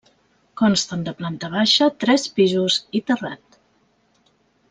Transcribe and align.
Consten 0.61 1.03
de 1.09 1.13
planta 1.19 1.49
baixa, 1.57 1.89
tres 2.05 2.25
pisos 2.39 2.79
i 3.01 3.05
terrat. 3.11 3.61